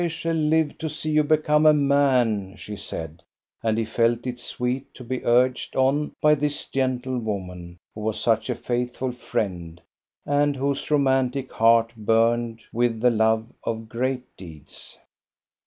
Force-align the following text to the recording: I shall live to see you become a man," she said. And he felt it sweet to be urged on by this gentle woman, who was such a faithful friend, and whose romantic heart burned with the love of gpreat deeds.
I 0.03 0.07
shall 0.07 0.33
live 0.33 0.79
to 0.79 0.89
see 0.89 1.11
you 1.11 1.23
become 1.23 1.67
a 1.67 1.75
man," 1.75 2.55
she 2.55 2.75
said. 2.75 3.21
And 3.61 3.77
he 3.77 3.85
felt 3.85 4.25
it 4.25 4.39
sweet 4.39 4.91
to 4.95 5.03
be 5.03 5.23
urged 5.23 5.75
on 5.75 6.13
by 6.19 6.33
this 6.33 6.67
gentle 6.69 7.19
woman, 7.19 7.77
who 7.93 8.01
was 8.01 8.19
such 8.19 8.49
a 8.49 8.55
faithful 8.55 9.11
friend, 9.11 9.79
and 10.25 10.55
whose 10.55 10.89
romantic 10.89 11.51
heart 11.53 11.93
burned 11.95 12.61
with 12.73 12.99
the 12.99 13.11
love 13.11 13.45
of 13.63 13.81
gpreat 13.89 14.23
deeds. 14.37 14.97